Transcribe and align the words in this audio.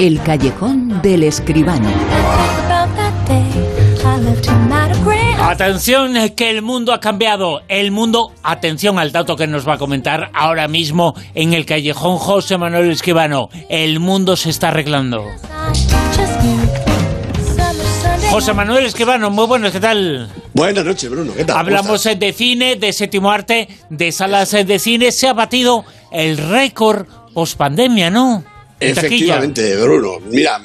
El 0.00 0.18
callejón 0.22 1.02
del 1.02 1.24
escribano. 1.24 1.86
Atención, 5.42 6.14
que 6.34 6.48
el 6.48 6.62
mundo 6.62 6.94
ha 6.94 7.00
cambiado. 7.00 7.60
El 7.68 7.90
mundo, 7.90 8.32
atención 8.42 8.98
al 8.98 9.12
dato 9.12 9.36
que 9.36 9.46
nos 9.46 9.68
va 9.68 9.74
a 9.74 9.78
comentar 9.78 10.30
ahora 10.32 10.68
mismo 10.68 11.14
en 11.34 11.52
el 11.52 11.66
callejón 11.66 12.16
José 12.16 12.56
Manuel 12.56 12.90
Escribano. 12.90 13.50
El 13.68 14.00
mundo 14.00 14.36
se 14.36 14.48
está 14.48 14.68
arreglando. 14.68 15.22
José 18.30 18.54
Manuel 18.54 18.86
Escribano, 18.86 19.28
muy 19.28 19.46
buenas, 19.46 19.70
¿qué 19.70 19.80
tal? 19.80 20.30
Buenas 20.54 20.82
noches, 20.82 21.10
Bruno, 21.10 21.34
¿qué 21.36 21.44
tal? 21.44 21.58
Hablamos 21.58 22.04
de 22.04 22.32
cine, 22.32 22.76
de 22.76 22.94
séptimo 22.94 23.30
arte, 23.30 23.68
de 23.90 24.12
salas 24.12 24.52
de 24.52 24.78
cine. 24.78 25.12
Se 25.12 25.28
ha 25.28 25.34
batido 25.34 25.84
el 26.10 26.38
récord 26.38 27.06
post 27.34 27.58
pandemia, 27.58 28.10
¿no? 28.10 28.49
Efectivamente, 28.80 29.76
Bruno. 29.76 30.20
Mira, 30.30 30.60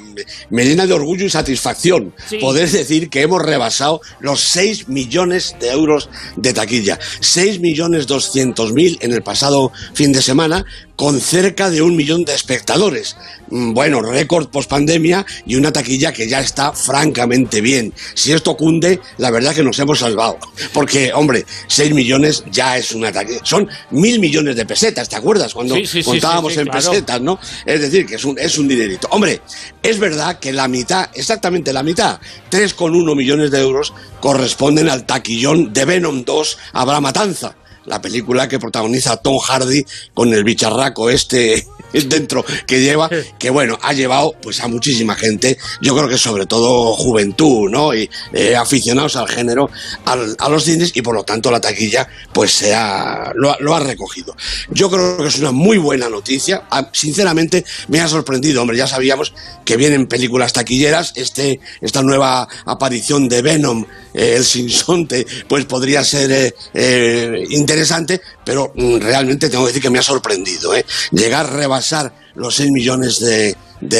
me 0.50 0.66
llena 0.66 0.88
de 0.88 0.94
orgullo 0.94 1.26
y 1.26 1.30
satisfacción 1.30 2.14
poder 2.42 2.70
decir 2.70 3.10
que 3.10 3.22
hemos 3.22 3.42
rebasado 3.42 4.02
los 4.20 4.42
6 4.42 4.90
millones 4.90 5.56
de 5.60 5.70
euros 5.70 6.10
de 6.36 6.54
taquilla. 6.54 7.00
6 7.20 7.60
millones 7.60 8.08
200 8.08 8.73
mil 8.73 8.98
en 9.02 9.14
el 9.14 9.22
pasado 9.22 9.72
fin 9.94 10.12
de 10.12 10.22
semana, 10.22 10.66
con 10.96 11.20
cerca 11.20 11.70
de 11.70 11.82
un 11.82 11.96
millón 11.96 12.23
de 12.23 12.34
espectadores. 12.34 13.18
Mm, 13.50 13.73
bueno, 13.73 14.02
récord 14.02 14.48
post 14.50 14.70
pandemia 14.70 15.26
y 15.46 15.56
una 15.56 15.72
taquilla 15.72 16.14
que 16.14 16.28
ya 16.28 16.40
está 16.40 16.72
francamente 16.72 17.62
bien. 17.62 17.94
Si 18.14 18.32
esto 18.32 18.56
cunde, 18.56 19.00
la 19.18 19.32
verdad 19.32 19.54
que 19.54 19.64
nos 19.64 19.78
hemos 19.80 20.00
salvado. 20.00 20.38
Porque, 20.73 21.12
hombre, 21.14 21.45
6 21.68 21.94
millones 21.94 22.44
ya 22.52 22.78
es 22.78 22.94
una 22.94 23.12
taquilla. 23.12 23.42
Son 23.44 23.68
mil 23.92 24.20
millones 24.20 24.56
de 24.56 24.66
pesetas, 24.66 25.09
¿te 25.09 25.16
acuerdas? 25.16 25.54
Cuando 25.54 25.76
contábamos 26.04 26.56
en 26.58 26.68
pesetas, 26.68 27.22
¿no? 27.22 27.40
Es 27.66 27.82
decir, 27.82 28.06
que 28.06 28.16
es 28.16 28.26
un, 28.26 28.39
es 28.39 28.58
un 28.58 28.67
dinerito. 28.67 29.08
Hombre, 29.11 29.42
es 29.84 30.00
verdad 30.00 30.05
que 30.39 30.53
la 30.53 30.67
mitad, 30.67 31.09
exactamente 31.14 31.73
la 31.73 31.84
mitad, 31.84 32.20
3,1 32.52 33.16
millones 33.16 33.52
de 33.52 33.61
euros, 33.61 33.94
corresponden 34.20 34.89
al 34.89 35.06
taquillón 35.06 35.73
de 35.73 35.86
Venom 35.86 36.23
2 36.23 36.58
Habrá 36.73 37.00
Matanza 37.00 37.56
la 37.86 38.02
película 38.02 38.47
que 38.47 38.59
protagoniza 38.59 39.17
Tom 39.17 39.38
Hardy 39.39 39.86
con 40.14 40.33
el 40.33 40.44
bicharraco 40.44 41.09
este 41.09 41.66
dentro 42.03 42.45
que 42.66 42.81
lleva, 42.81 43.09
que 43.39 43.50
bueno, 43.50 43.77
ha 43.81 43.94
llevado 43.94 44.36
pues 44.42 44.59
a 44.61 44.67
muchísima 44.67 45.16
gente, 45.16 45.58
yo 45.81 45.95
creo 45.95 46.08
que 46.08 46.17
sobre 46.17 46.45
todo 46.45 46.94
juventud, 46.94 47.69
¿no? 47.69 47.94
Y 47.94 48.09
eh, 48.33 48.55
aficionados 48.55 49.16
al 49.16 49.27
género, 49.27 49.69
a 50.05 50.50
los 50.50 50.64
cines 50.64 50.92
y 50.95 51.02
por 51.02 51.16
lo 51.16 51.23
tanto 51.23 51.52
la 51.52 51.61
taquilla 51.61 52.08
pues 52.33 52.52
se 52.52 52.73
ha, 52.73 53.31
lo, 53.36 53.75
ha 53.75 53.80
recogido. 53.80 54.36
Yo 54.72 54.89
creo 54.89 55.17
que 55.17 55.27
es 55.27 55.39
una 55.39 55.52
muy 55.52 55.77
buena 55.77 56.09
noticia, 56.09 56.64
ah, 56.70 56.89
sinceramente 56.92 57.66
me 57.88 58.02
ha 58.02 58.08
sorprendido, 58.08 58.61
hombre, 58.61 58.77
ya 58.77 58.88
sabíamos 58.88 59.33
que 59.64 59.77
vienen 59.77 60.08
películas 60.08 60.53
taquilleras, 60.53 61.14
este, 61.16 61.59
esta 61.81 62.02
nueva 62.02 62.47
aparición 62.66 63.27
de 63.30 63.42
Venom, 63.42 63.86
eh, 64.16 64.35
el 64.38 64.45
sinsonte, 64.45 65.25
pues 65.47 65.66
podría 65.66 66.03
ser 66.03 66.55
eh, 66.73 67.44
interesante, 67.49 68.21
pero 68.44 68.71
mm, 68.75 68.97
realmente 68.97 69.49
tengo 69.49 69.66
que 69.66 69.69
decir 69.69 69.81
que 69.81 69.89
me 69.89 69.99
ha 69.99 70.03
sorprendido, 70.03 70.73
Llegar 71.11 71.45
a 71.45 71.49
rebasar 71.49 72.25
los 72.36 72.55
6 72.55 72.72
millones 72.72 73.19
de, 73.19 73.55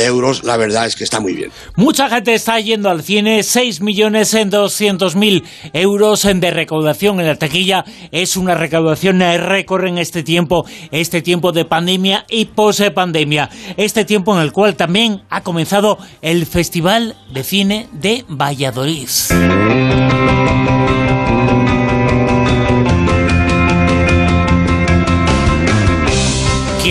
euros, 0.06 0.44
la 0.44 0.58
verdad 0.58 0.88
es 0.88 0.96
que 0.96 1.04
está 1.04 1.20
muy 1.20 1.34
bien. 1.34 1.52
Mucha 1.76 2.10
gente 2.10 2.34
está 2.34 2.60
yendo 2.60 2.90
al 2.90 3.04
cine, 3.04 3.44
6 3.44 3.82
millones 3.82 4.34
en 4.34 4.50
200 4.50 5.16
mil 5.16 5.44
euros 5.74 6.24
de 6.24 6.52
recaudación 6.52 7.20
en 7.20 7.28
la 7.28 7.36
taquilla. 7.36 7.86
Es 8.12 8.36
una 8.36 8.56
recaudación 8.56 9.20
récord 9.20 9.86
en 9.86 9.98
este 9.98 10.24
tiempo, 10.24 10.66
este 10.92 11.22
tiempo 11.22 11.52
de 11.52 11.66
pandemia 11.66 12.26
y 12.30 12.46
post-pandemia. 12.46 13.50
Este 13.78 14.06
tiempo 14.06 14.36
en 14.36 14.42
el 14.42 14.52
cual 14.52 14.76
también 14.76 15.24
ha 15.30 15.44
comenzado 15.44 15.98
el 16.22 16.46
Festival 16.46 17.16
de 17.32 17.44
Cine 17.44 17.88
de 17.92 18.26
Valladolid. 18.28 19.10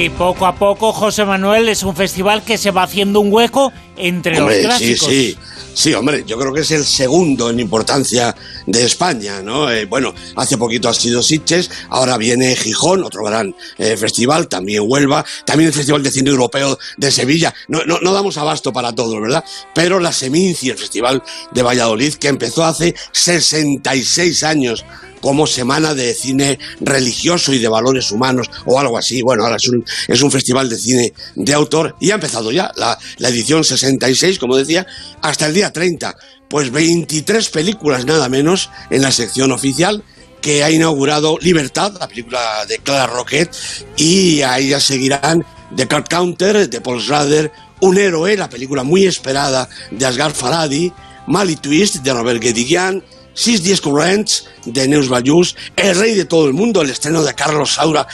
Y 0.04 0.10
poco 0.10 0.44
a 0.44 0.54
poco, 0.54 0.92
José 0.92 1.24
Manuel, 1.24 1.66
es 1.70 1.82
un 1.82 1.96
festival 1.96 2.42
que 2.42 2.58
se 2.58 2.70
va 2.70 2.82
haciendo 2.82 3.20
un 3.20 3.32
hueco 3.32 3.72
entre 3.96 4.38
los 4.38 4.52
clásicos. 4.52 5.08
Sí, 5.08 5.30
sí. 5.32 5.38
Sí, 5.72 5.94
hombre, 5.94 6.24
yo 6.26 6.38
creo 6.38 6.52
que 6.52 6.60
es 6.60 6.70
el 6.72 6.84
segundo 6.84 7.48
en 7.48 7.58
importancia 7.58 8.36
de 8.66 8.84
España, 8.84 9.40
¿no? 9.40 9.70
Eh, 9.72 9.86
bueno, 9.86 10.14
hace 10.36 10.58
poquito 10.58 10.90
ha 10.90 10.94
sido 10.94 11.22
Sitges, 11.22 11.70
ahora 11.88 12.18
viene 12.18 12.54
Gijón, 12.54 13.02
otro 13.02 13.24
gran 13.24 13.56
eh, 13.78 13.96
festival, 13.96 14.46
también 14.46 14.82
Huelva, 14.86 15.24
también 15.46 15.68
el 15.68 15.74
Festival 15.74 16.02
de 16.02 16.10
Cine 16.10 16.28
Europeo 16.28 16.78
de 16.98 17.10
Sevilla. 17.10 17.54
No, 17.68 17.82
no, 17.86 17.98
no 18.02 18.12
damos 18.12 18.36
abasto 18.36 18.74
para 18.74 18.92
todo, 18.92 19.18
¿verdad? 19.22 19.42
Pero 19.74 20.00
la 20.00 20.12
Seminci, 20.12 20.68
el 20.68 20.76
Festival 20.76 21.22
de 21.50 21.62
Valladolid, 21.62 22.12
que 22.16 22.28
empezó 22.28 22.62
hace 22.62 22.94
66 23.12 24.42
años 24.42 24.84
como 25.24 25.46
Semana 25.46 25.94
de 25.94 26.12
Cine 26.12 26.58
Religioso 26.80 27.54
y 27.54 27.58
de 27.58 27.66
Valores 27.66 28.12
Humanos 28.12 28.50
o 28.66 28.78
algo 28.78 28.98
así. 28.98 29.22
Bueno, 29.22 29.44
ahora 29.44 29.56
es 29.56 29.66
un, 29.66 29.82
es 30.06 30.20
un 30.20 30.30
festival 30.30 30.68
de 30.68 30.76
cine 30.76 31.14
de 31.34 31.54
autor 31.54 31.96
y 31.98 32.10
ha 32.10 32.16
empezado 32.16 32.52
ya 32.52 32.70
la, 32.76 32.98
edición 33.30 33.64
66, 33.64 34.38
como 34.38 34.54
decía, 34.54 34.86
hasta 35.22 35.46
el 35.46 35.54
día 35.54 35.72
30. 35.72 36.14
Pues 36.46 36.70
23 36.70 37.48
películas 37.48 38.04
nada 38.04 38.28
menos 38.28 38.68
en 38.90 39.00
la 39.00 39.10
sección 39.12 39.50
oficial 39.50 40.04
que 40.42 40.62
ha 40.62 40.70
inaugurado 40.70 41.38
Libertad, 41.40 41.94
la 41.98 42.06
película 42.06 42.66
de 42.66 42.76
Clara 42.80 43.06
Roquette, 43.06 43.56
y 43.96 44.42
ahí 44.42 44.68
ya 44.68 44.78
seguirán 44.78 45.42
The 45.74 45.88
Card 45.88 46.04
Counter, 46.06 46.68
de 46.68 46.80
Paul 46.82 47.00
Schrader, 47.00 47.50
Un 47.80 47.96
héroe, 47.96 48.36
la 48.36 48.50
película 48.50 48.82
muy 48.82 49.06
esperada 49.06 49.70
de 49.90 50.04
Asghar 50.04 50.32
Farhadi, 50.32 50.92
Mali 51.26 51.56
Twist, 51.56 51.96
de 52.02 52.12
Robert 52.12 52.42
Guédiguian, 52.42 53.02
Sis 53.32 53.62
Dies 53.62 53.80
Currents 53.80 54.44
de 54.66 54.88
Neus 54.88 55.08
Bayús, 55.08 55.56
El 55.76 55.98
Rey 55.98 56.14
de 56.14 56.24
todo 56.24 56.46
el 56.46 56.54
mundo, 56.54 56.82
el 56.82 56.90
estreno 56.90 57.22
de 57.22 57.34
Carlos 57.34 57.74
Saura, 57.74 58.06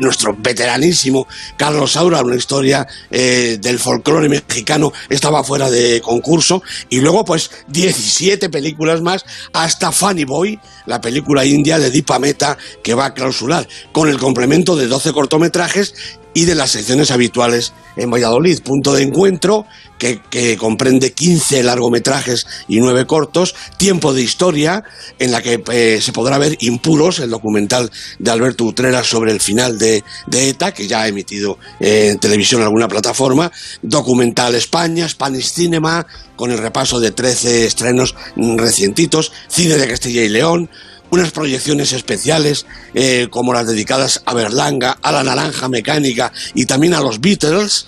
nuestro 0.00 0.34
veteranísimo 0.38 1.26
Carlos 1.56 1.92
Saura, 1.92 2.22
una 2.22 2.36
historia 2.36 2.86
eh, 3.10 3.58
del 3.60 3.78
folclore 3.78 4.28
mexicano, 4.28 4.92
estaba 5.08 5.44
fuera 5.44 5.70
de 5.70 6.00
concurso, 6.00 6.62
y 6.88 7.00
luego 7.00 7.24
pues 7.24 7.50
17 7.68 8.48
películas 8.48 9.02
más, 9.02 9.24
hasta 9.52 9.92
Funny 9.92 10.24
Boy, 10.24 10.58
la 10.86 11.00
película 11.00 11.44
india 11.44 11.78
de 11.78 11.90
Deepa 11.90 12.18
Meta 12.18 12.56
que 12.82 12.94
va 12.94 13.06
a 13.06 13.14
clausurar, 13.14 13.68
con 13.92 14.08
el 14.08 14.18
complemento 14.18 14.76
de 14.76 14.86
12 14.86 15.12
cortometrajes 15.12 15.94
y 16.36 16.44
de 16.44 16.54
las 16.54 16.72
secciones 16.72 17.10
habituales 17.10 17.72
en 17.96 18.10
Valladolid, 18.10 18.60
punto 18.60 18.92
de 18.92 19.02
encuentro 19.02 19.64
que, 19.98 20.56
comprende 20.58 21.12
15 21.12 21.62
largometrajes 21.62 22.46
y 22.68 22.80
9 22.80 23.06
cortos, 23.06 23.54
Tiempo 23.78 24.12
de 24.12 24.20
Historia, 24.20 24.84
en 25.18 25.32
la 25.32 25.40
que 25.40 25.62
eh, 25.72 25.85
se 26.00 26.12
podrá 26.12 26.38
ver 26.38 26.56
Impuros, 26.60 27.18
el 27.18 27.30
documental 27.30 27.90
de 28.18 28.30
Alberto 28.30 28.64
Utrera 28.64 29.02
sobre 29.04 29.32
el 29.32 29.40
final 29.40 29.78
de, 29.78 30.02
ETA, 30.30 30.72
que 30.72 30.86
ya 30.86 31.02
ha 31.02 31.08
emitido 31.08 31.58
en 31.80 32.18
televisión 32.18 32.62
alguna 32.62 32.88
plataforma, 32.88 33.50
Documental 33.82 34.54
España, 34.54 35.08
Spanish 35.08 35.52
Cinema, 35.52 36.06
con 36.36 36.50
el 36.50 36.58
repaso 36.58 37.00
de 37.00 37.12
13 37.12 37.66
estrenos 37.66 38.14
recientitos, 38.36 39.32
Cine 39.48 39.76
de 39.76 39.88
Castilla 39.88 40.22
y 40.22 40.28
León, 40.28 40.68
unas 41.10 41.30
proyecciones 41.30 41.92
especiales 41.92 42.66
eh, 42.94 43.28
como 43.30 43.52
las 43.52 43.66
dedicadas 43.66 44.22
a 44.26 44.34
Berlanga, 44.34 44.98
a 45.02 45.12
la 45.12 45.22
naranja 45.22 45.68
mecánica 45.68 46.32
y 46.54 46.66
también 46.66 46.94
a 46.94 47.00
los 47.00 47.20
Beatles, 47.20 47.86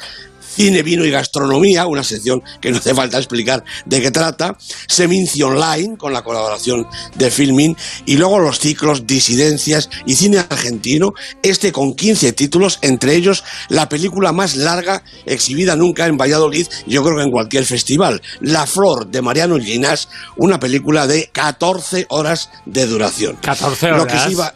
cine, 0.58 0.82
vino 0.82 1.04
y 1.04 1.10
gastronomía, 1.12 1.86
una 1.86 2.02
sección 2.02 2.42
que 2.60 2.72
no 2.72 2.78
hace 2.78 2.92
falta 2.92 3.16
explicar 3.16 3.62
de 3.86 4.02
qué 4.02 4.10
trata, 4.10 4.56
Seminci 4.88 5.40
Online, 5.40 5.96
con 5.96 6.12
la 6.12 6.22
colaboración 6.22 6.84
de 7.14 7.30
Filmin, 7.30 7.76
y 8.06 8.16
luego 8.16 8.40
los 8.40 8.58
ciclos 8.58 9.06
Disidencias 9.06 9.88
y 10.04 10.16
Cine 10.16 10.38
Argentino, 10.38 11.12
este 11.44 11.70
con 11.70 11.94
15 11.94 12.32
títulos, 12.32 12.80
entre 12.82 13.14
ellos 13.14 13.44
la 13.68 13.88
película 13.88 14.32
más 14.32 14.56
larga 14.56 15.04
exhibida 15.26 15.76
nunca 15.76 16.06
en 16.06 16.16
Valladolid, 16.16 16.66
yo 16.88 17.04
creo 17.04 17.18
que 17.18 17.22
en 17.22 17.30
cualquier 17.30 17.64
festival, 17.64 18.20
La 18.40 18.66
Flor 18.66 19.06
de 19.06 19.22
Mariano 19.22 19.60
Ginás, 19.60 20.08
una 20.36 20.58
película 20.58 21.06
de 21.06 21.30
14 21.32 22.06
horas 22.08 22.50
de 22.66 22.86
duración. 22.86 23.36
14 23.36 23.92
horas. 23.92 24.52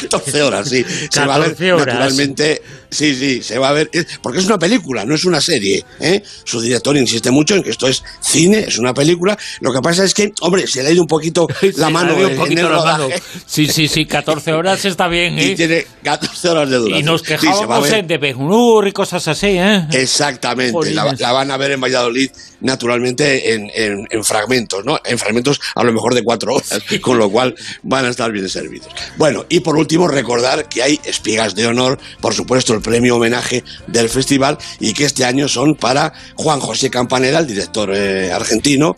14 0.00 0.42
horas, 0.42 0.68
sí. 0.68 0.84
se 1.10 1.24
va 1.24 1.36
a 1.36 1.38
ver 1.38 1.56
naturalmente 1.60 2.60
Sí, 2.92 3.14
sí, 3.14 3.42
se 3.42 3.58
va 3.58 3.70
a 3.70 3.72
ver. 3.72 3.90
Porque 4.20 4.38
es 4.38 4.44
una 4.44 4.58
película, 4.58 5.04
no 5.06 5.11
es 5.14 5.24
una 5.24 5.40
serie. 5.40 5.84
¿eh? 6.00 6.22
Su 6.44 6.60
director 6.60 6.96
insiste 6.96 7.30
mucho 7.30 7.54
en 7.54 7.62
que 7.62 7.70
esto 7.70 7.88
es 7.88 8.02
cine, 8.20 8.64
es 8.66 8.78
una 8.78 8.94
película. 8.94 9.38
Lo 9.60 9.72
que 9.72 9.80
pasa 9.80 10.04
es 10.04 10.14
que, 10.14 10.32
hombre, 10.40 10.66
se 10.66 10.82
le 10.82 10.88
ha 10.88 10.92
ido 10.92 11.02
un 11.02 11.08
poquito 11.08 11.46
la 11.76 11.90
mano 11.90 12.16
un 12.16 12.36
poquito 12.36 12.60
en 12.60 13.12
Sí, 13.46 13.66
sí, 13.66 13.88
sí, 13.88 14.06
14 14.06 14.52
horas 14.52 14.84
está 14.84 15.08
bien. 15.08 15.38
¿eh? 15.38 15.52
Y 15.52 15.54
tiene 15.54 15.86
14 16.02 16.48
horas 16.48 16.70
de 16.70 16.76
duración. 16.76 17.00
Y 17.00 17.02
nos 17.02 17.22
quejamos 17.22 17.90
de 17.90 18.18
Ben 18.18 18.36
y 18.86 18.92
cosas 18.92 19.28
así, 19.28 19.58
¿eh? 19.58 19.86
Exactamente. 19.92 20.92
La, 20.92 21.32
van 21.32 21.50
a 21.50 21.56
ver 21.56 21.72
en 21.72 21.80
Valladolid, 21.80 22.30
naturalmente, 22.60 23.54
en, 23.54 23.70
en, 23.74 24.24
fragmentos, 24.24 24.84
¿no? 24.84 24.98
En 25.04 25.18
fragmentos 25.18 25.60
a 25.74 25.84
lo 25.84 25.92
mejor 25.92 26.14
de 26.14 26.22
cuatro 26.22 26.54
horas, 26.54 26.80
con 27.00 27.18
lo 27.18 27.30
cual 27.30 27.54
van 27.82 28.06
a 28.06 28.10
estar 28.10 28.30
bien 28.32 28.48
servidos. 28.48 28.88
Bueno, 29.16 29.44
y 29.48 29.60
por 29.60 29.76
último, 29.76 30.08
recordar 30.08 30.68
que 30.68 30.82
hay 30.82 31.00
espigas 31.04 31.54
de 31.54 31.66
honor, 31.66 31.98
por 32.20 32.34
supuesto, 32.34 32.74
el 32.74 32.80
premio 32.80 33.16
homenaje 33.16 33.64
del 33.86 34.08
festival 34.08 34.58
y 34.80 34.92
que 34.92 35.01
este 35.04 35.24
año 35.24 35.48
son 35.48 35.74
para 35.74 36.12
Juan 36.36 36.60
José 36.60 36.90
Campanella, 36.90 37.38
el 37.38 37.46
director 37.46 37.94
eh, 37.94 38.32
argentino, 38.32 38.96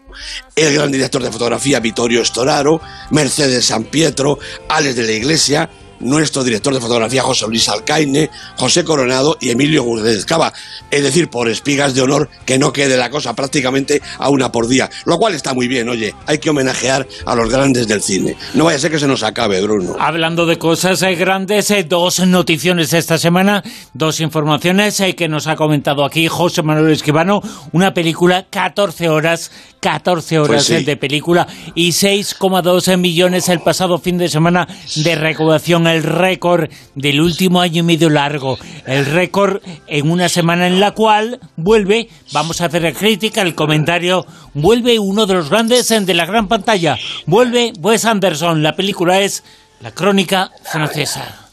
el 0.57 0.75
gran 0.75 0.91
director 0.91 1.23
de 1.23 1.31
fotografía 1.31 1.81
Vittorio 1.81 2.25
Storaro, 2.25 2.81
Mercedes 3.11 3.67
San 3.67 3.85
Pietro, 3.85 4.39
Alex 4.69 4.97
de 4.97 5.03
la 5.03 5.13
Iglesia, 5.13 5.71
nuestro 6.05 6.45
director 6.45 6.73
de 6.73 6.81
fotografía 6.81 7.23
José 7.23 7.47
Luis 7.49 7.69
Alcaine, 7.69 8.31
José 8.57 8.85
Coronado 8.85 9.37
y 9.41 9.51
Emilio 9.51 9.83
Gutiérrez 9.83 10.25
Cava. 10.25 10.53
Es 10.91 11.03
decir, 11.03 11.29
por 11.29 11.49
espigas 11.49 11.95
de 11.95 12.03
honor 12.03 12.29
que 12.47 12.59
no 12.59 12.73
quede 12.73 12.97
la 12.97 13.11
cosa 13.11 13.35
prácticamente 13.35 14.01
a 14.19 14.29
una 14.29 14.53
por 14.53 14.69
día. 14.69 14.91
Lo 15.05 15.19
cual 15.19 15.35
está 15.35 15.55
muy 15.55 15.69
bien, 15.69 15.89
oye, 15.89 16.15
hay 16.27 16.39
que 16.39 16.51
homenajear 16.51 17.07
a 17.27 17.35
los 17.35 17.51
grandes 17.51 17.89
del 17.89 18.03
cine. 18.03 18.37
No 18.55 18.65
vaya 18.65 18.77
a 18.77 18.81
ser 18.81 18.91
que 18.91 18.99
se 18.99 19.07
nos 19.07 19.23
acabe, 19.23 19.61
Bruno. 19.61 19.97
Hablando 19.99 20.47
de 20.47 20.59
cosas 20.59 21.03
eh, 21.03 21.15
grandes, 21.15 21.71
eh, 21.71 21.85
dos 21.85 22.21
noticiones 22.21 22.93
esta 22.93 23.19
semana, 23.19 23.63
dos 23.93 24.21
informaciones 24.21 25.01
eh, 25.01 25.15
que 25.15 25.29
nos 25.29 25.47
ha 25.47 25.57
comentado 25.57 26.05
aquí 26.05 26.29
José 26.29 26.63
Manuel 26.63 26.93
Esquivano, 26.93 27.43
una 27.73 27.95
película 27.95 28.47
14 28.51 29.09
horas 29.09 29.51
14 29.85 30.39
horas 30.39 30.67
pues 30.67 30.87
de 30.87 30.97
película 30.97 31.47
y 31.75 31.91
6,2 31.91 32.97
millones 32.97 33.51
el 33.51 33.61
pasado 33.61 33.99
fin 33.99 34.17
de 34.17 34.31
semana 34.31 34.67
de 34.97 35.15
recaudación, 35.15 35.87
el 35.95 36.03
récord 36.03 36.69
del 36.95 37.21
último 37.21 37.61
año 37.61 37.81
y 37.81 37.83
medio 37.83 38.11
largo, 38.11 38.59
el 38.87 39.07
récord 39.07 39.63
en 39.87 40.11
una 40.11 40.29
semana 40.29 40.67
en 40.67 40.81
la 40.81 40.93
cual 40.93 41.41
vuelve, 41.57 42.09
vamos 42.33 42.61
a 42.61 42.67
hacer 42.67 42.83
la 42.83 42.93
crítica, 42.93 43.43
el 43.43 43.55
comentario, 43.55 44.27
vuelve 44.55 44.99
uno 44.99 45.27
de 45.27 45.35
los 45.35 45.51
grandes 45.51 45.89
de 45.89 46.15
la 46.15 46.27
gran 46.27 46.49
pantalla, 46.49 46.99
vuelve 47.27 47.73
Wes 47.81 48.05
Anderson, 48.05 48.63
la 48.63 48.77
película 48.77 49.21
es 49.21 49.45
La 49.81 49.93
Crónica 49.93 50.51
Francesa. 50.65 51.49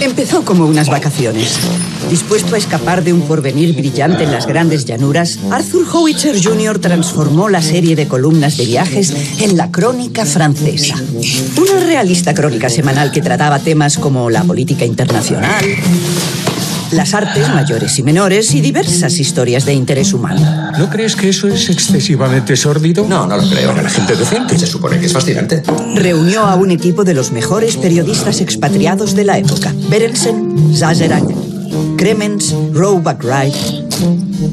Empezó 0.00 0.44
como 0.44 0.66
unas 0.66 0.88
vacaciones. 0.88 1.58
Dispuesto 2.10 2.54
a 2.54 2.58
escapar 2.58 3.02
de 3.02 3.12
un 3.12 3.22
porvenir 3.22 3.74
brillante 3.74 4.24
en 4.24 4.32
las 4.32 4.46
grandes 4.46 4.84
llanuras, 4.84 5.38
Arthur 5.50 5.86
Howitzer 5.92 6.36
Jr. 6.42 6.78
transformó 6.78 7.48
la 7.48 7.62
serie 7.62 7.96
de 7.96 8.06
columnas 8.06 8.56
de 8.56 8.66
viajes 8.66 9.14
en 9.40 9.56
la 9.56 9.70
Crónica 9.70 10.24
Francesa. 10.24 10.96
Una 11.56 11.84
realista 11.84 12.34
crónica 12.34 12.68
semanal 12.68 13.10
que 13.10 13.22
trataba 13.22 13.58
temas 13.58 13.98
como 13.98 14.30
la 14.30 14.44
política 14.44 14.84
internacional, 14.84 15.64
las 16.92 17.14
artes 17.14 17.48
mayores 17.48 17.98
y 17.98 18.02
menores 18.02 18.54
y 18.54 18.60
diversas 18.60 19.18
historias 19.18 19.64
de 19.64 19.74
interés 19.74 20.12
humano. 20.12 20.72
¿No 20.78 20.88
crees 20.90 21.16
que 21.16 21.28
eso 21.28 21.48
es 21.48 21.68
excesivamente 21.68 22.56
sórdido? 22.56 23.06
No, 23.08 23.26
no 23.26 23.36
lo 23.36 23.48
creo. 23.48 23.72
Era 23.72 23.82
la 23.82 23.90
gente 23.90 24.14
decente. 24.16 24.58
Se 24.58 24.66
supone 24.66 24.98
que 24.98 25.06
es 25.06 25.12
fascinante. 25.12 25.62
Reunió 25.94 26.42
a 26.42 26.54
un 26.56 26.70
equipo 26.70 27.04
de 27.04 27.14
los 27.14 27.32
mejores 27.32 27.76
periodistas 27.76 28.40
expatriados 28.40 29.14
de 29.14 29.24
la 29.24 29.38
época. 29.38 29.72
Berensen, 29.88 30.74
Zazerak, 30.74 31.24
Kremens, 31.96 32.54
Roebuck 32.72 33.22
Wright. 33.24 33.54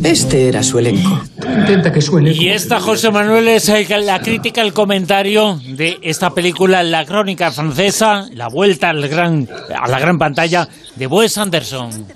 Este 0.04 0.48
era 0.48 0.64
su 0.64 0.80
elenco. 0.80 1.22
Intenta 1.38 1.92
que 1.92 2.02
suene. 2.02 2.32
Y 2.32 2.50
esta, 2.50 2.80
José 2.80 3.12
Manuel, 3.12 3.48
es 3.48 3.70
la 3.90 4.22
crítica, 4.22 4.62
el 4.62 4.74
comentario 4.74 5.60
de 5.76 5.98
esta 6.02 6.32
película, 6.32 6.84
La 6.84 7.06
Crónica 7.06 7.52
Francesa, 7.52 8.28
la 8.34 8.48
vuelta 8.48 8.90
al 8.90 9.08
gran, 9.08 9.48
a 9.80 9.88
la 9.88 10.00
gran 10.00 10.18
pantalla 10.18 10.68
de 10.96 11.08
Wes 11.08 11.38
Anderson. 11.38 12.08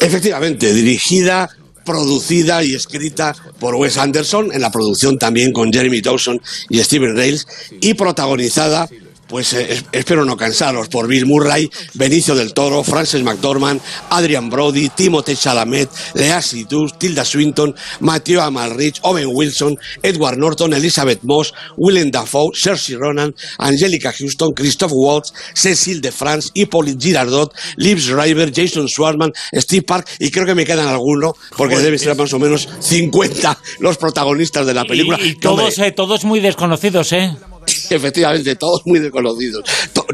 Efectivamente, 0.00 0.72
dirigida 0.72 1.48
producida 1.84 2.64
y 2.64 2.74
escrita 2.74 3.34
por 3.60 3.74
Wes 3.74 3.98
Anderson, 3.98 4.50
en 4.52 4.60
la 4.60 4.70
producción 4.70 5.18
también 5.18 5.52
con 5.52 5.72
Jeremy 5.72 6.00
Dawson 6.00 6.40
y 6.70 6.78
Steven 6.78 7.16
Rails, 7.16 7.46
y 7.80 7.94
protagonizada 7.94 8.88
pues 9.26 9.52
eh, 9.54 9.82
espero 9.92 10.24
no 10.24 10.36
cansaros 10.36 10.88
por 10.88 11.06
Bill 11.08 11.26
Murray, 11.26 11.70
Benicio 11.94 12.34
del 12.34 12.52
Toro, 12.52 12.84
Frances 12.84 13.22
McDormand, 13.22 13.80
Adrian 14.10 14.50
Brody, 14.50 14.88
Timothée 14.88 15.36
Chalamet, 15.36 15.88
Lea 16.14 16.40
Seydoux, 16.40 16.90
Tilda 16.98 17.24
Swinton, 17.24 17.74
Matthew 18.00 18.40
Amalrich, 18.40 18.98
Owen 19.02 19.28
Wilson, 19.32 19.78
Edward 20.02 20.38
Norton, 20.38 20.72
Elizabeth 20.72 21.20
Moss, 21.22 21.52
Willem 21.76 22.10
Dafoe, 22.10 22.50
Cersei 22.54 22.96
Ronan, 22.96 23.34
Angelica 23.58 24.12
Houston, 24.12 24.52
Christoph 24.52 24.92
Waltz, 24.94 25.32
Cecil 25.54 26.00
de 26.00 26.12
France, 26.12 26.50
Hippolyte 26.54 27.00
Girardot, 27.00 27.54
Liv 27.76 28.00
Schreiber, 28.00 28.52
Jason 28.54 28.88
Schwartzman, 28.88 29.32
Steve 29.54 29.82
Park 29.82 30.08
y 30.18 30.30
creo 30.30 30.46
que 30.46 30.54
me 30.54 30.64
quedan 30.64 30.88
algunos 30.88 31.34
porque 31.56 31.78
deben 31.78 31.98
ser 31.98 32.16
más 32.16 32.32
o 32.32 32.38
menos 32.38 32.68
50 32.80 33.58
los 33.80 33.96
protagonistas 33.96 34.66
de 34.66 34.74
la 34.74 34.84
película. 34.84 35.18
Y, 35.20 35.34
todos, 35.36 35.78
eh, 35.78 35.92
todos 35.92 36.24
muy 36.24 36.40
desconocidos, 36.40 37.12
¿eh? 37.12 37.34
Efectivamente, 37.90 38.56
todos 38.56 38.82
muy 38.86 38.98
desconocidos. 38.98 39.64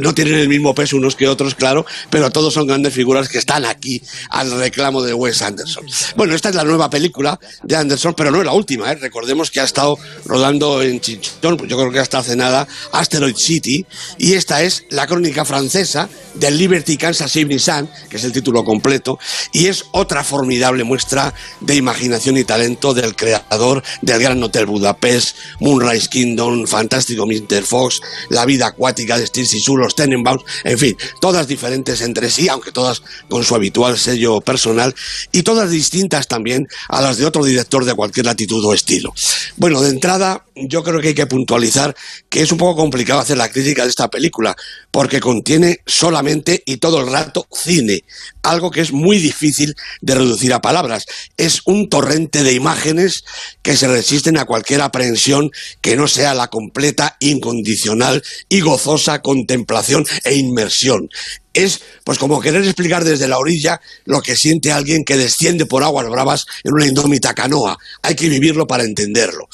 No 0.01 0.15
tienen 0.15 0.35
el 0.35 0.49
mismo 0.49 0.75
peso 0.75 0.97
unos 0.97 1.17
que 1.17 1.29
otros, 1.29 1.55
claro, 1.55 1.87
pero 2.11 2.31
todos 2.31 2.55
son 2.55 2.67
grandes 2.67 2.95
figuras 2.95 3.29
que 3.29 3.39
están 3.39 3.65
aquí 3.65 4.03
al 4.31 4.51
reclamo 4.51 5.03
de 5.03 5.15
Wes 5.15 5.43
Anderson. 5.43 5.87
Bueno, 6.17 6.35
esta 6.35 6.49
es 6.49 6.55
la 6.55 6.65
nueva 6.65 6.91
película 6.91 7.39
de 7.63 7.77
Anderson, 7.77 8.15
pero 8.15 8.31
no 8.31 8.39
es 8.39 8.45
la 8.45 8.53
última. 8.53 8.91
¿eh? 8.91 8.97
Recordemos 8.97 9.51
que 9.51 9.61
ha 9.61 9.65
estado 9.65 9.99
rodando 10.25 10.83
en 10.83 11.01
Chinchón, 11.01 11.59
yo 11.69 11.77
creo 11.77 11.91
que 11.93 11.99
hasta 11.99 12.19
hace 12.19 12.37
nada, 12.37 12.67
Asteroid 12.93 13.37
City, 13.37 13.87
y 14.19 14.35
esta 14.35 14.63
es 14.63 14.85
la 14.91 15.07
crónica 15.07 15.45
francesa 15.45 16.09
del 16.35 16.59
Liberty 16.59 16.97
Kansas 16.97 17.35
Evening 17.37 17.59
Sun, 17.59 17.89
que 18.09 18.17
es 18.17 18.25
el 18.25 18.33
título 18.33 18.65
completo, 18.65 19.19
y 19.53 19.67
es 19.67 19.85
otra 19.93 20.25
formidable 20.25 20.85
muestra 20.85 21.35
de 21.61 21.77
imaginación 21.77 22.37
y 22.37 22.45
talento 22.45 22.95
del 22.95 23.17
creador 23.17 23.83
del 24.03 24.21
Gran 24.21 24.43
Hotel 24.43 24.67
Budapest, 24.67 25.37
Moonrise 25.61 26.09
Kingdom, 26.09 26.67
Fantástico 26.67 27.27
Mr. 27.27 27.63
Fox, 27.65 28.01
La 28.29 28.45
vida 28.45 28.67
acuática 28.67 29.19
de 29.19 29.27
Steve 29.27 29.47
Zissou, 29.47 29.77
los 29.97 30.45
en 30.65 30.79
fin, 30.79 30.97
todas 31.21 31.47
diferentes 31.47 32.01
entre 32.01 32.31
sí, 32.31 32.49
aunque 32.49 32.73
todas 32.73 33.03
con 33.29 33.45
su 33.45 33.55
habitual 33.55 33.99
sello 33.99 34.41
personal, 34.41 34.95
y 35.33 35.43
todas 35.43 35.71
distintas 35.71 36.29
también 36.29 36.69
a 36.89 37.01
las 37.01 37.19
de 37.19 37.27
otro 37.27 37.45
director 37.45 37.85
de 37.85 37.95
cualquier 37.95 38.27
latitud 38.27 38.65
o 38.65 38.75
estilo. 38.75 39.13
Bueno, 39.57 39.81
de 39.81 39.91
entrada, 39.91 40.45
yo 40.55 40.83
creo 40.83 41.01
que 41.01 41.09
hay 41.09 41.15
que 41.15 41.27
puntualizar 41.27 41.95
que 42.29 42.43
es 42.43 42.53
un 42.53 42.59
poco 42.59 42.81
complicado 42.81 43.21
hacer 43.21 43.37
la 43.37 43.51
crítica 43.51 43.85
de 43.85 43.91
esta 43.91 44.09
película, 44.09 44.57
porque 44.91 45.21
contiene 45.21 45.81
solamente 45.87 46.63
y 46.67 46.79
todo 46.79 47.01
el 47.01 47.11
rato 47.11 47.47
cine, 47.53 48.05
algo 48.43 48.71
que 48.71 48.81
es 48.81 48.93
muy 48.93 49.19
difícil 49.19 49.75
de 50.01 50.15
reducir 50.15 50.53
a 50.53 50.61
palabras. 50.61 51.07
Es 51.37 51.63
un 51.65 51.89
torrente 51.89 52.43
de 52.43 52.53
imágenes 52.53 53.25
que 53.63 53.77
se 53.77 53.89
resisten 53.89 54.39
a 54.39 54.45
cualquier 54.45 54.83
aprehensión 54.83 55.51
que 55.81 55.97
no 55.97 56.09
sea 56.09 56.35
la 56.35 56.49
completa, 56.49 57.17
incondicional 57.21 58.23
y 58.49 58.61
gozosa 58.61 59.23
contemplación 59.23 59.80
e 60.25 60.35
inmersión 60.35 61.09
es 61.53 61.81
pues 62.05 62.19
como 62.19 62.41
querer 62.41 62.65
explicar 62.65 63.05
desde 63.05 63.29
la 63.29 63.39
orilla 63.39 63.81
lo 64.05 64.21
que 64.23 64.37
siente 64.37 64.73
alguien 64.73 65.05
que 65.05 65.17
desciende 65.17 65.67
por 65.67 65.83
aguas 65.83 66.09
bravas 66.09 66.47
en 66.65 66.73
una 66.73 66.87
indómita 66.87 67.35
canoa. 67.35 67.77
Hay 68.03 68.15
que 68.15 68.29
vivirlo 68.29 68.67
para 68.67 68.85
entenderlo. 68.85 69.49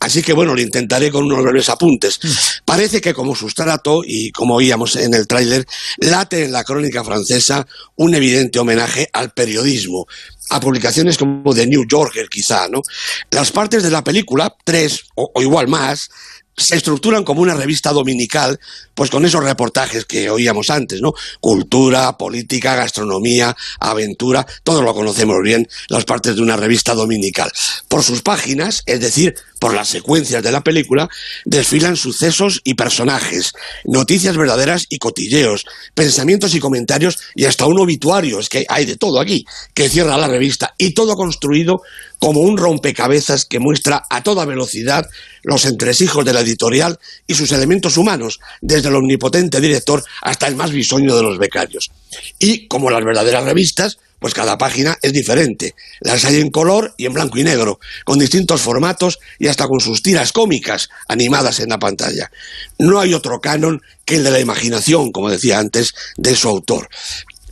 Así 0.00 0.22
que 0.22 0.32
bueno, 0.32 0.54
lo 0.54 0.60
intentaré 0.60 1.10
con 1.10 1.24
unos 1.24 1.42
breves 1.42 1.68
apuntes. 1.68 2.18
Mm. 2.22 2.28
Parece 2.64 3.00
que 3.00 3.14
como 3.14 3.34
sustrato, 3.34 4.02
y 4.04 4.30
como 4.32 4.56
oíamos 4.56 4.96
en 4.96 5.14
el 5.14 5.26
tráiler, 5.26 5.66
late 5.98 6.44
en 6.44 6.52
la 6.52 6.64
crónica 6.64 7.04
francesa 7.04 7.66
un 7.96 8.14
evidente 8.14 8.58
homenaje 8.58 9.08
al 9.12 9.32
periodismo, 9.32 10.06
a 10.50 10.60
publicaciones 10.60 11.18
como 11.18 11.54
The 11.54 11.66
New 11.66 11.84
Yorker, 11.86 12.28
quizá, 12.28 12.68
¿no? 12.68 12.82
Las 13.30 13.52
partes 13.52 13.82
de 13.82 13.90
la 13.90 14.02
película, 14.02 14.54
tres 14.64 15.04
o 15.14 15.40
igual 15.40 15.68
más, 15.68 16.10
se 16.56 16.76
estructuran 16.76 17.24
como 17.24 17.40
una 17.40 17.54
revista 17.54 17.92
dominical, 17.92 18.60
pues 18.94 19.10
con 19.10 19.24
esos 19.24 19.42
reportajes 19.42 20.04
que 20.04 20.28
oíamos 20.30 20.70
antes, 20.70 21.00
¿no? 21.00 21.14
Cultura, 21.40 22.16
política, 22.18 22.76
gastronomía, 22.76 23.56
aventura, 23.80 24.46
todo 24.62 24.82
lo 24.82 24.94
conocemos 24.94 25.38
bien, 25.42 25.66
las 25.88 26.04
partes 26.04 26.36
de 26.36 26.42
una 26.42 26.56
revista 26.56 26.94
dominical. 26.94 27.50
Por 27.88 28.02
sus 28.02 28.22
páginas, 28.22 28.82
es 28.86 29.00
decir, 29.00 29.34
por 29.58 29.74
las 29.74 29.88
secuencias 29.88 30.42
de 30.42 30.52
la 30.52 30.62
película, 30.62 31.08
desfilan 31.44 31.96
sucesos 31.96 32.60
y 32.64 32.74
personajes, 32.74 33.52
noticias 33.84 34.36
verdaderas 34.36 34.86
y 34.88 34.98
cotilleos, 34.98 35.64
pensamientos 35.94 36.54
y 36.54 36.60
comentarios 36.60 37.18
y 37.34 37.44
hasta 37.44 37.66
un 37.66 37.78
obituario, 37.78 38.40
es 38.40 38.48
que 38.48 38.66
hay 38.68 38.84
de 38.84 38.96
todo 38.96 39.20
aquí, 39.20 39.44
que 39.72 39.88
cierra 39.88 40.18
la 40.18 40.28
revista 40.28 40.74
y 40.76 40.94
todo 40.94 41.14
construido 41.14 41.80
como 42.18 42.40
un 42.40 42.56
rompecabezas 42.56 43.44
que 43.44 43.58
muestra 43.58 44.04
a 44.10 44.22
toda 44.22 44.44
velocidad 44.44 45.06
los 45.42 45.64
entresijos 45.64 46.24
de 46.24 46.32
la 46.32 46.40
editorial 46.40 46.98
y 47.26 47.34
sus 47.34 47.52
elementos 47.52 47.96
humanos, 47.96 48.40
desde 48.60 48.88
el 48.88 48.96
omnipotente 48.96 49.60
director 49.60 50.04
hasta 50.22 50.46
el 50.46 50.56
más 50.56 50.70
bisoño 50.70 51.16
de 51.16 51.22
los 51.22 51.38
becarios. 51.38 51.90
Y, 52.38 52.68
como 52.68 52.90
las 52.90 53.04
verdaderas 53.04 53.44
revistas, 53.44 53.98
pues 54.22 54.34
cada 54.34 54.56
página 54.56 54.96
es 55.02 55.12
diferente. 55.12 55.74
Las 56.00 56.24
hay 56.24 56.40
en 56.40 56.50
color 56.50 56.94
y 56.96 57.06
en 57.06 57.12
blanco 57.12 57.38
y 57.38 57.42
negro, 57.42 57.80
con 58.04 58.20
distintos 58.20 58.60
formatos 58.60 59.18
y 59.38 59.48
hasta 59.48 59.66
con 59.66 59.80
sus 59.80 60.00
tiras 60.00 60.32
cómicas 60.32 60.88
animadas 61.08 61.58
en 61.58 61.70
la 61.70 61.80
pantalla. 61.80 62.30
No 62.78 63.00
hay 63.00 63.14
otro 63.14 63.40
canon 63.40 63.82
que 64.04 64.16
el 64.16 64.24
de 64.24 64.30
la 64.30 64.38
imaginación, 64.38 65.10
como 65.10 65.28
decía 65.28 65.58
antes, 65.58 65.92
de 66.16 66.36
su 66.36 66.48
autor. 66.48 66.88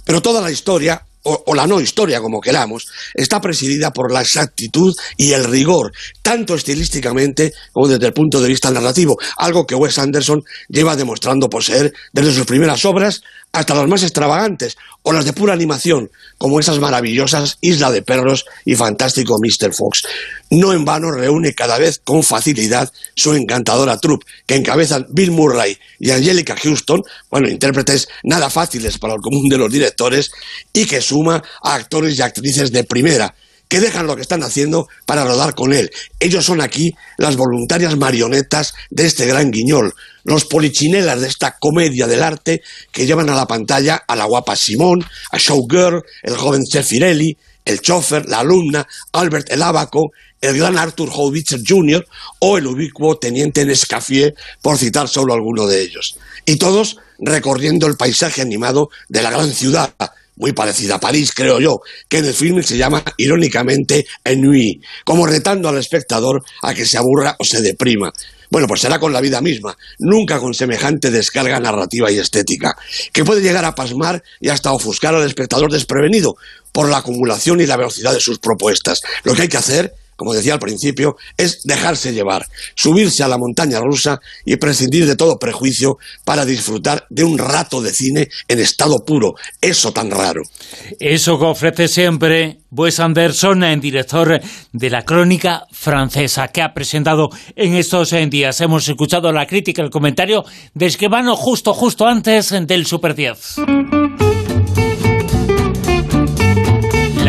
Pero 0.04 0.22
toda 0.22 0.40
la 0.40 0.52
historia 0.52 1.04
o, 1.22 1.54
la 1.54 1.66
no 1.66 1.80
historia, 1.80 2.20
como 2.20 2.40
queramos, 2.40 2.86
está 3.14 3.40
presidida 3.40 3.92
por 3.92 4.12
la 4.12 4.22
exactitud 4.22 4.94
y 5.16 5.32
el 5.32 5.44
rigor, 5.44 5.92
tanto 6.22 6.54
estilísticamente 6.54 7.52
como 7.72 7.88
desde 7.88 8.06
el 8.06 8.12
punto 8.12 8.40
de 8.40 8.48
vista 8.48 8.70
narrativo, 8.70 9.18
algo 9.36 9.66
que 9.66 9.74
Wes 9.74 9.98
Anderson 9.98 10.42
lleva 10.68 10.96
demostrando 10.96 11.50
poseer 11.50 11.92
desde 12.12 12.32
sus 12.32 12.46
primeras 12.46 12.84
obras 12.84 13.22
hasta 13.52 13.74
las 13.74 13.88
más 13.88 14.02
extravagantes, 14.02 14.76
o 15.02 15.12
las 15.12 15.24
de 15.24 15.32
pura 15.32 15.54
animación, 15.54 16.10
como 16.38 16.60
esas 16.60 16.78
maravillosas 16.78 17.58
Isla 17.60 17.90
de 17.90 18.02
Perros 18.02 18.44
y 18.64 18.74
fantástico 18.74 19.38
Mr. 19.40 19.72
Fox. 19.72 20.02
No 20.50 20.72
en 20.72 20.84
vano 20.84 21.10
reúne 21.10 21.54
cada 21.54 21.78
vez 21.78 22.00
con 22.04 22.22
facilidad 22.22 22.92
su 23.16 23.34
encantadora 23.34 23.98
troupe, 23.98 24.26
que 24.46 24.56
encabezan 24.56 25.06
Bill 25.10 25.30
Murray 25.30 25.78
y 25.98 26.10
Angelica 26.10 26.54
Houston, 26.56 27.02
bueno, 27.30 27.48
intérpretes 27.48 28.08
nada 28.24 28.50
fáciles 28.50 28.98
para 28.98 29.14
el 29.14 29.20
común 29.20 29.48
de 29.48 29.58
los 29.58 29.72
directores, 29.72 30.30
y 30.72 30.84
que 30.84 31.00
a 31.28 31.42
actores 31.62 32.18
y 32.18 32.22
actrices 32.22 32.72
de 32.72 32.84
primera, 32.84 33.34
que 33.68 33.80
dejan 33.80 34.06
lo 34.06 34.16
que 34.16 34.22
están 34.22 34.42
haciendo 34.42 34.88
para 35.06 35.24
rodar 35.24 35.54
con 35.54 35.72
él. 35.72 35.90
Ellos 36.18 36.44
son 36.44 36.60
aquí 36.60 36.92
las 37.18 37.36
voluntarias 37.36 37.96
marionetas 37.96 38.74
de 38.90 39.06
este 39.06 39.26
gran 39.26 39.50
guiñol, 39.52 39.94
los 40.24 40.44
polichinelas 40.44 41.20
de 41.20 41.28
esta 41.28 41.56
comedia 41.58 42.08
del 42.08 42.22
arte 42.22 42.62
que 42.90 43.06
llevan 43.06 43.30
a 43.30 43.36
la 43.36 43.46
pantalla 43.46 44.02
a 44.08 44.16
la 44.16 44.24
guapa 44.24 44.56
Simón, 44.56 45.04
a 45.30 45.38
Showgirl, 45.38 46.02
el 46.24 46.36
joven 46.36 46.64
Cefirelli, 46.66 47.36
el 47.64 47.80
chofer, 47.80 48.28
la 48.28 48.40
alumna, 48.40 48.86
Albert 49.12 49.52
el 49.52 49.62
Abaco, 49.62 50.10
el 50.40 50.58
gran 50.58 50.76
Arthur 50.76 51.10
Howitzer 51.12 51.60
Jr. 51.64 52.04
o 52.40 52.58
el 52.58 52.66
ubicuo 52.66 53.18
teniente 53.18 53.64
Nescaffier, 53.64 54.34
por 54.62 54.78
citar 54.78 55.08
solo 55.08 55.34
alguno 55.34 55.66
de 55.66 55.82
ellos. 55.82 56.16
Y 56.44 56.56
todos 56.56 56.96
recorriendo 57.20 57.86
el 57.86 57.96
paisaje 57.96 58.40
animado 58.40 58.88
de 59.08 59.22
la 59.22 59.30
gran 59.30 59.52
ciudad, 59.52 59.94
muy 60.40 60.52
parecida 60.52 60.96
a 60.96 61.00
París, 61.00 61.32
creo 61.34 61.60
yo, 61.60 61.80
que 62.08 62.18
en 62.18 62.24
el 62.24 62.34
filme 62.34 62.62
se 62.62 62.78
llama 62.78 63.04
irónicamente 63.18 64.06
Ennui, 64.24 64.80
como 65.04 65.26
retando 65.26 65.68
al 65.68 65.76
espectador 65.76 66.42
a 66.62 66.72
que 66.72 66.86
se 66.86 66.96
aburra 66.96 67.36
o 67.38 67.44
se 67.44 67.60
deprima. 67.60 68.10
Bueno, 68.48 68.66
pues 68.66 68.80
será 68.80 68.98
con 68.98 69.12
la 69.12 69.20
vida 69.20 69.40
misma, 69.42 69.76
nunca 69.98 70.40
con 70.40 70.54
semejante 70.54 71.10
descarga 71.10 71.60
narrativa 71.60 72.10
y 72.10 72.18
estética, 72.18 72.74
que 73.12 73.24
puede 73.24 73.42
llegar 73.42 73.64
a 73.64 73.74
pasmar 73.74 74.24
y 74.40 74.48
hasta 74.48 74.72
ofuscar 74.72 75.14
al 75.14 75.26
espectador 75.26 75.70
desprevenido 75.70 76.36
por 76.72 76.88
la 76.88 76.96
acumulación 76.96 77.60
y 77.60 77.66
la 77.66 77.76
velocidad 77.76 78.14
de 78.14 78.20
sus 78.20 78.38
propuestas. 78.38 79.02
Lo 79.24 79.34
que 79.34 79.42
hay 79.42 79.48
que 79.48 79.58
hacer 79.58 79.94
como 80.20 80.34
decía 80.34 80.52
al 80.52 80.58
principio, 80.58 81.16
es 81.38 81.62
dejarse 81.64 82.12
llevar, 82.12 82.46
subirse 82.74 83.22
a 83.22 83.28
la 83.28 83.38
montaña 83.38 83.80
rusa 83.80 84.20
y 84.44 84.56
prescindir 84.56 85.06
de 85.06 85.16
todo 85.16 85.38
prejuicio 85.38 85.96
para 86.26 86.44
disfrutar 86.44 87.06
de 87.08 87.24
un 87.24 87.38
rato 87.38 87.80
de 87.80 87.90
cine 87.90 88.28
en 88.46 88.58
estado 88.58 89.02
puro, 89.06 89.32
eso 89.62 89.94
tan 89.94 90.10
raro. 90.10 90.42
Eso 90.98 91.38
que 91.38 91.46
ofrece 91.46 91.88
siempre 91.88 92.58
Wes 92.70 93.00
Anderson, 93.00 93.64
en 93.64 93.80
director 93.80 94.42
de 94.74 94.90
la 94.90 95.06
crónica 95.06 95.62
francesa, 95.72 96.48
que 96.48 96.60
ha 96.60 96.74
presentado 96.74 97.30
en 97.56 97.74
estos 97.76 98.14
días. 98.28 98.60
Hemos 98.60 98.86
escuchado 98.86 99.32
la 99.32 99.46
crítica, 99.46 99.80
el 99.80 99.88
comentario 99.88 100.44
de 100.74 100.84
Esquemano 100.84 101.34
justo, 101.34 101.72
justo 101.72 102.06
antes 102.06 102.50
del 102.66 102.84
Super 102.84 103.14
10. 103.14 103.56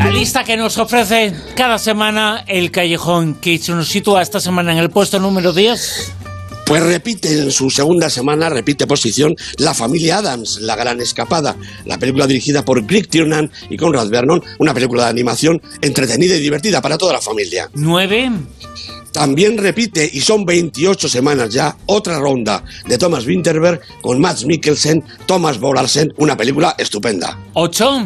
Lista 0.10 0.44
que 0.44 0.58
nos 0.58 0.78
ofrece 0.78 1.34
cada 1.56 1.78
semana 1.78 2.44
el 2.48 2.72
Callejón 2.72 3.36
que 3.36 3.60
nos 3.70 3.88
sitúa 3.88 4.22
esta 4.22 4.40
semana 4.40 4.72
en 4.72 4.80
el 4.80 4.90
puesto 4.90 5.20
número 5.20 5.54
10. 5.54 6.14
Pues 6.66 6.84
repite 6.84 7.34
en 7.34 7.52
su 7.52 7.70
segunda 7.70 8.10
semana, 8.10 8.50
repite 8.50 8.88
posición 8.88 9.36
La 9.58 9.74
familia 9.74 10.20
Adams, 10.20 10.62
La 10.62 10.76
gran 10.76 11.02
escapada, 11.02 11.58
la 11.86 11.98
película 11.98 12.28
dirigida 12.28 12.64
por 12.64 12.86
Greg 12.86 13.10
Tiernan 13.10 13.52
y 13.70 13.76
Conrad 13.76 14.10
Vernon, 14.10 14.42
una 14.60 14.74
película 14.74 15.04
de 15.04 15.10
animación 15.10 15.62
entretenida 15.82 16.36
y 16.36 16.40
divertida 16.40 16.82
para 16.82 16.98
toda 16.98 17.14
la 17.14 17.22
familia. 17.22 17.70
Nueve. 17.74 18.32
También 19.12 19.58
repite, 19.58 20.10
y 20.14 20.22
son 20.22 20.46
28 20.46 21.10
semanas 21.10 21.50
ya, 21.50 21.76
otra 21.88 22.18
ronda 22.20 22.64
de 22.88 22.98
Thomas 22.98 23.26
Winterberg 23.26 23.82
con 24.02 24.22
Max 24.22 24.46
Mikkelsen, 24.46 25.04
Thomas 25.26 25.60
Bolarsen, 25.60 26.14
una 26.18 26.38
película 26.38 26.76
estupenda. 26.78 27.38
Ocho. 27.54 28.06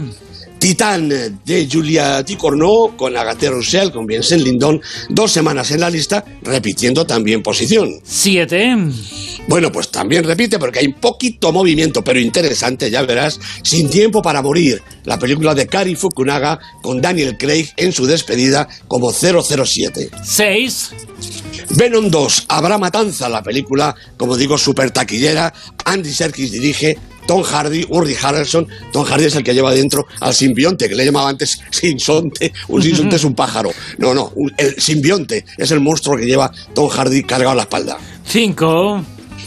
Titán 0.66 1.10
de 1.46 1.70
Julia 1.72 2.24
Ducournau 2.24 2.98
con 2.98 3.16
Agathe 3.16 3.52
Roussel, 3.52 3.92
con 3.92 4.08
Vincent 4.08 4.42
Lindon, 4.42 4.82
dos 5.10 5.32
semanas 5.32 5.70
en 5.70 5.80
la 5.80 5.92
lista, 5.92 6.26
repitiendo 6.42 7.06
también 7.06 7.44
posición. 7.44 7.92
Siete. 8.04 8.76
Bueno, 9.48 9.72
pues 9.72 9.92
también 9.92 10.24
repite 10.24 10.58
porque 10.58 10.80
hay 10.80 10.88
poquito 10.94 11.52
movimiento, 11.52 12.04
pero 12.04 12.20
interesante, 12.20 12.90
ya 12.90 13.04
verás. 13.04 13.40
Sin 13.62 13.92
tiempo 13.92 14.24
para 14.24 14.42
morir, 14.42 14.82
la 15.04 15.20
película 15.20 15.54
de 15.54 15.68
Kari 15.68 15.94
Fukunaga 15.94 16.58
con 16.82 17.00
Daniel 17.00 17.38
Craig 17.38 17.70
en 17.78 17.92
su 17.92 18.08
despedida 18.08 18.68
como 18.88 19.14
007. 19.14 20.10
Seis. 20.24 20.90
Venom 21.78 22.10
2, 22.10 22.46
Habrá 22.50 22.80
Matanza, 22.80 23.30
la 23.30 23.44
película, 23.44 23.96
como 24.18 24.36
digo, 24.36 24.58
super 24.58 24.90
taquillera. 24.90 25.54
Andy 25.86 26.12
Serkis 26.12 26.52
dirige, 26.52 26.98
Tom 27.26 27.44
Hardy, 27.44 27.86
Uri 27.90 28.16
Harrelson. 28.22 28.68
Tom 28.92 29.06
Hardy 29.06 29.26
es 29.26 29.36
el 29.36 29.44
que 29.44 29.54
lleva 29.54 29.74
dentro 29.74 30.06
al 30.20 30.34
simbionte, 30.34 30.88
que 30.90 30.96
le 30.96 31.06
llamaba 31.06 31.30
antes 31.30 31.60
sinsonte. 31.70 32.54
Un 32.68 32.82
sinsonte 32.82 33.16
es 33.16 33.24
un 33.24 33.36
pájaro. 33.36 33.72
No, 33.98 34.14
no, 34.14 34.32
el 34.58 34.80
simbionte 34.80 35.46
es 35.58 35.72
el 35.72 35.80
monstruo 35.80 36.18
que 36.18 36.26
lleva 36.26 36.52
Tom 36.74 36.90
Hardy 36.90 37.24
cargado 37.24 37.52
a 37.52 37.56
la 37.56 37.64
espalda. 37.64 37.98
Cinco. 38.26 39.04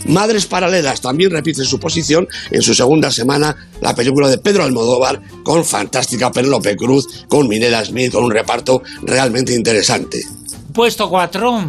Madres 0.06 0.46
Paralelas 0.46 1.00
también 1.00 1.30
repite 1.30 1.64
su 1.64 1.78
posición 1.78 2.28
en 2.50 2.62
su 2.62 2.74
segunda 2.74 3.10
semana 3.10 3.56
la 3.80 3.94
película 3.94 4.28
de 4.28 4.38
Pedro 4.38 4.64
Almodóvar 4.64 5.20
con 5.42 5.64
fantástica 5.64 6.30
Penélope 6.30 6.76
Cruz, 6.76 7.26
con 7.28 7.48
Minera 7.48 7.84
Smith, 7.84 8.12
con 8.12 8.24
un 8.24 8.30
reparto 8.30 8.82
realmente 9.02 9.54
interesante. 9.54 10.22
Puesto 10.72 11.08
4. 11.08 11.64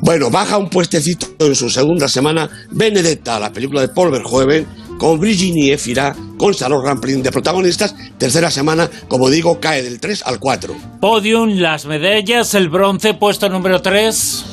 Bueno, 0.00 0.30
baja 0.30 0.58
un 0.58 0.68
puestecito 0.68 1.26
en 1.38 1.54
su 1.54 1.70
segunda 1.70 2.08
semana 2.08 2.48
Benedetta, 2.70 3.38
la 3.38 3.52
película 3.52 3.80
de 3.80 3.88
Paul 3.88 4.10
Verhoeven, 4.10 4.66
con 4.98 5.20
Virginie 5.20 5.74
Efira, 5.74 6.14
con 6.38 6.54
Salón 6.54 6.84
Rampling 6.84 7.22
de 7.22 7.32
protagonistas. 7.32 7.94
Tercera 8.18 8.50
semana, 8.50 8.90
como 9.08 9.30
digo, 9.30 9.60
cae 9.60 9.82
del 9.82 10.00
3 10.00 10.22
al 10.24 10.38
4. 10.38 10.74
Podium, 11.00 11.58
las 11.58 11.86
medallas, 11.86 12.54
el 12.54 12.68
bronce, 12.68 13.14
puesto 13.14 13.48
número 13.48 13.82
3. 13.82 14.44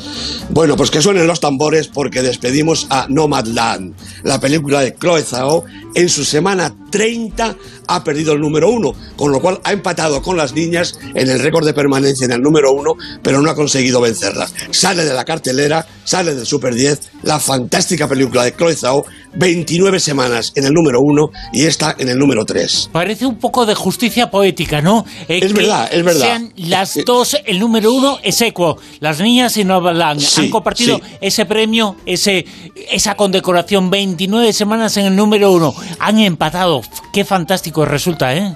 Bueno, 0.50 0.75
pues 0.75 0.91
que 0.91 1.01
suenen 1.01 1.25
los 1.25 1.39
tambores 1.39 1.88
porque 1.88 2.21
despedimos 2.21 2.88
a 2.89 3.07
Nomadland, 3.09 3.95
la 4.23 4.39
película 4.39 4.81
de 4.81 4.93
Chloe 4.93 5.23
Zhao. 5.23 5.63
En 5.95 6.09
su 6.09 6.25
semana 6.25 6.75
30 6.91 7.55
ha 7.88 8.03
perdido 8.03 8.33
el 8.33 8.39
número 8.39 8.69
1, 8.69 8.93
con 9.15 9.31
lo 9.31 9.39
cual 9.39 9.59
ha 9.63 9.71
empatado 9.71 10.21
con 10.21 10.38
las 10.38 10.53
niñas 10.53 11.00
en 11.15 11.29
el 11.29 11.39
récord 11.39 11.65
de 11.65 11.73
permanencia 11.73 12.25
en 12.25 12.33
el 12.33 12.41
número 12.41 12.71
1, 12.73 12.93
pero 13.23 13.41
no 13.41 13.50
ha 13.50 13.55
conseguido 13.55 14.01
vencerlas. 14.01 14.53
Sale 14.71 15.05
de 15.05 15.13
la 15.13 15.25
cartelera, 15.25 15.88
sale 16.03 16.35
del 16.35 16.45
Super 16.45 16.75
10, 16.75 17.12
la 17.23 17.39
fantástica 17.39 18.07
película 18.07 18.43
de 18.43 18.55
Chloe 18.55 18.75
Zhao, 18.75 19.05
29 19.36 20.00
semanas 20.00 20.52
en 20.56 20.66
el 20.66 20.74
número 20.74 21.00
1 21.02 21.30
y 21.54 21.63
esta 21.63 21.96
en 21.98 22.10
el 22.10 22.18
número 22.18 22.46
3. 22.46 22.90
Parece 22.92 23.25
un 23.25 23.38
poco 23.38 23.66
de 23.66 23.75
justicia 23.75 24.30
poética, 24.30 24.82
¿no? 24.82 25.06
Eh, 25.28 25.40
es 25.42 25.54
verdad, 25.54 25.90
es 25.92 26.04
verdad. 26.04 26.25
Sean 26.25 26.54
las 26.58 27.00
dos, 27.06 27.38
el 27.46 27.60
número 27.60 27.94
1 27.94 28.20
es 28.24 28.42
equo. 28.42 28.78
Las 29.00 29.20
niñas 29.20 29.58
y 29.58 29.63
Novaland 29.63 30.22
han 30.38 30.50
compartido 30.50 31.00
ese 31.22 31.46
premio, 31.46 31.96
ese, 32.06 32.46
esa 32.92 33.16
condecoración, 33.16 33.90
29 33.90 34.54
semanas 34.54 34.98
en 34.98 35.06
el 35.06 35.16
número 35.16 35.52
1. 35.52 35.74
Han 36.00 36.20
empatado. 36.20 36.82
Qué 37.12 37.25
fantástico 37.25 37.86
resulta, 37.86 38.36
¿eh? 38.36 38.56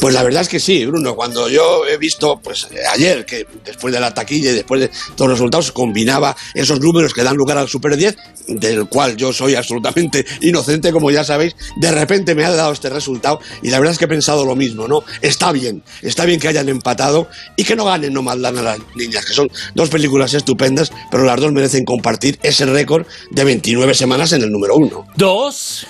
Pues 0.00 0.14
la 0.14 0.22
verdad 0.22 0.40
es 0.40 0.48
que 0.48 0.58
sí, 0.58 0.86
Bruno. 0.86 1.14
Cuando 1.14 1.48
yo 1.50 1.86
he 1.86 1.98
visto, 1.98 2.40
pues 2.42 2.68
ayer, 2.90 3.26
que 3.26 3.46
después 3.64 3.92
de 3.92 4.00
la 4.00 4.14
taquilla 4.14 4.50
y 4.50 4.54
después 4.54 4.80
de 4.80 4.90
todos 5.14 5.28
los 5.28 5.38
resultados, 5.38 5.72
combinaba 5.72 6.34
esos 6.54 6.80
números 6.80 7.12
que 7.12 7.22
dan 7.22 7.36
lugar 7.36 7.58
al 7.58 7.68
Super 7.68 7.96
10, 7.98 8.16
del 8.48 8.88
cual 8.88 9.16
yo 9.16 9.32
soy 9.32 9.56
absolutamente 9.56 10.24
inocente, 10.40 10.90
como 10.90 11.10
ya 11.10 11.22
sabéis, 11.22 11.54
de 11.76 11.90
repente 11.90 12.34
me 12.34 12.46
ha 12.46 12.50
dado 12.50 12.72
este 12.72 12.88
resultado 12.88 13.40
y 13.62 13.68
la 13.68 13.78
verdad 13.78 13.92
es 13.92 13.98
que 13.98 14.06
he 14.06 14.08
pensado 14.08 14.46
lo 14.46 14.56
mismo, 14.56 14.88
¿no? 14.88 15.04
Está 15.20 15.52
bien, 15.52 15.82
está 16.00 16.24
bien 16.24 16.40
que 16.40 16.48
hayan 16.48 16.70
empatado 16.70 17.28
y 17.56 17.64
que 17.64 17.76
no 17.76 17.84
ganen 17.84 18.14
no 18.14 18.22
dan 18.22 18.56
a 18.56 18.62
las 18.62 18.78
niñas, 18.94 19.26
que 19.26 19.34
son 19.34 19.50
dos 19.74 19.90
películas 19.90 20.32
estupendas, 20.32 20.92
pero 21.10 21.24
las 21.24 21.38
dos 21.38 21.52
merecen 21.52 21.84
compartir 21.84 22.38
ese 22.42 22.64
récord 22.64 23.06
de 23.30 23.44
29 23.44 23.94
semanas 23.94 24.32
en 24.32 24.42
el 24.42 24.50
número 24.50 24.76
uno. 24.76 25.06
Dos. 25.16 25.86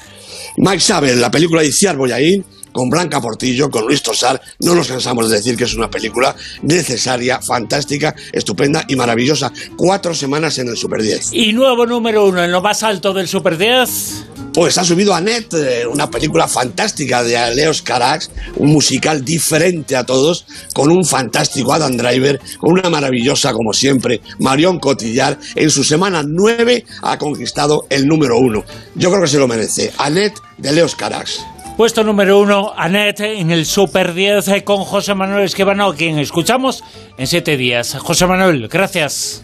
Mike 0.57 0.81
Saber, 0.81 1.17
la 1.17 1.31
película 1.31 1.63
de 1.63 1.69
Iciar 1.69 1.97
Boyaín, 1.97 2.45
con 2.73 2.89
Blanca 2.89 3.21
Portillo, 3.21 3.71
con 3.71 3.87
Luis 3.87 4.03
Tosar. 4.03 4.41
No 4.61 4.75
nos 4.75 4.89
cansamos 4.89 5.29
de 5.29 5.37
decir 5.37 5.57
que 5.57 5.65
es 5.65 5.75
una 5.75 5.91
película 5.91 6.35
necesaria, 6.63 7.41
fantástica, 7.41 8.15
estupenda 8.33 8.85
y 8.89 8.97
maravillosa. 8.97 9.53
Cuatro 9.77 10.15
semanas 10.15 10.59
en 10.59 10.69
el 10.69 10.77
Super 10.77 11.03
10. 11.03 11.33
Y 11.33 11.53
nuevo 11.53 11.87
número 11.87 12.27
uno 12.27 12.43
en 12.43 12.53
lo 12.53 12.61
más 12.61 12.83
alto 12.83 13.13
del 13.13 13.29
Super 13.29 13.57
10. 13.57 14.25
Pues 14.53 14.79
ha 14.79 14.85
subido 14.85 15.15
a 15.15 15.21
Net, 15.21 15.53
eh, 15.55 15.87
una 15.87 16.11
película 16.11 16.49
fantástica 16.49 17.23
de 17.23 17.37
Aleos 17.37 17.83
Carax, 17.83 18.31
un 18.57 18.73
musical 18.73 19.25
diferente 19.25 19.97
a 19.97 20.05
todos, 20.05 20.45
con 20.75 20.91
un 20.91 21.05
fantástico 21.05 21.73
Adam 21.73 21.97
Driver, 21.97 22.41
con 22.59 22.73
una 22.73 22.91
maravillosa, 22.91 23.53
como 23.53 23.73
siempre, 23.73 24.21
Marion 24.39 24.81
Cotillar. 24.81 25.39
En 25.55 25.71
su 25.71 25.85
semana 25.85 26.25
9 26.27 26.85
ha 27.03 27.19
conquistado 27.19 27.87
el 27.91 28.07
número 28.07 28.39
uno. 28.39 28.65
Yo 28.97 29.11
creo 29.11 29.23
que 29.23 29.29
se 29.29 29.39
lo 29.39 29.47
merece. 29.47 29.93
Annette 29.99 30.41
de 30.59 30.73
Leos 30.73 30.97
Carax. 30.97 31.41
Puesto 31.81 32.05
número 32.05 32.39
uno, 32.39 32.75
Annette 32.77 33.41
en 33.41 33.51
el 33.51 33.65
Super 33.65 34.13
10 34.13 34.49
eh, 34.49 34.65
con 34.65 34.85
José 34.85 35.15
Manuel 35.15 35.45
Esquivano, 35.45 35.87
a 35.87 35.97
quien 35.97 36.19
escuchamos 36.19 36.85
en 37.17 37.27
siete 37.27 37.57
días. 37.57 37.97
José 37.99 38.27
Manuel, 38.27 38.69
gracias. 38.69 39.43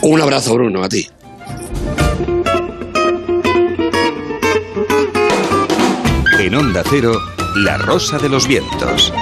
Un 0.00 0.22
abrazo, 0.22 0.54
Bruno, 0.54 0.84
a 0.84 0.88
ti. 0.88 1.08
En 6.38 6.54
Onda 6.54 6.84
Cero, 6.88 7.20
La 7.56 7.78
Rosa 7.78 8.18
de 8.18 8.28
los 8.28 8.46
Vientos. 8.46 9.12